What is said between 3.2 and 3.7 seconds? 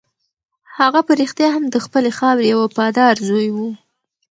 زوی و.